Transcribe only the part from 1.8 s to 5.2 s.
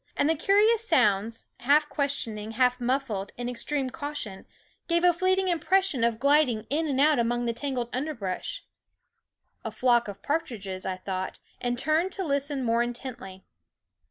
questioning, half muffled in extreme caution, gave a